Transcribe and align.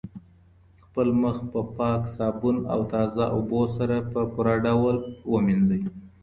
خپل 0.85 1.07
مخ 1.21 1.37
په 1.51 1.59
پاکه 1.75 2.09
صابون 2.15 2.57
او 2.73 2.79
تازه 2.93 3.25
اوبو 3.35 3.61
سره 3.77 3.95
په 4.11 4.21
پوره 4.31 4.55
ډول 4.65 4.97
ومینځئ. 5.33 5.81